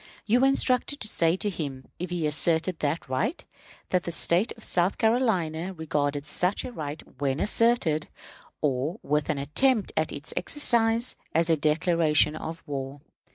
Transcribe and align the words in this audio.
You 0.25 0.39
were 0.39 0.47
instructed 0.47 0.99
to 1.01 1.07
say 1.07 1.35
to 1.35 1.49
him, 1.51 1.85
if 1.99 2.09
he 2.09 2.25
asserted 2.25 2.79
that 2.79 3.07
right, 3.07 3.45
that 3.91 4.01
the 4.01 4.11
State 4.11 4.51
of 4.53 4.63
South 4.63 4.97
Carolina 4.97 5.73
regarded 5.73 6.25
such 6.25 6.65
a 6.65 6.71
right 6.71 7.03
when 7.19 7.39
asserted, 7.39 8.07
or 8.61 8.99
with 9.03 9.29
an 9.29 9.37
attempt 9.37 9.91
at 9.95 10.11
its 10.11 10.33
exercise, 10.35 11.15
as 11.35 11.51
a 11.51 11.55
declaration 11.55 12.35
of 12.35 12.63
war. 12.65 13.01